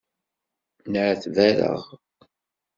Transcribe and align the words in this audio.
Nεetbareɣ. 0.91 1.81